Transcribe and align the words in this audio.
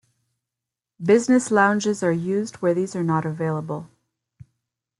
Business 0.99 1.51
lounges 1.51 2.01
are 2.01 2.11
used 2.11 2.55
where 2.55 2.73
these 2.73 2.95
are 2.95 3.03
not 3.03 3.23
available. 3.23 3.87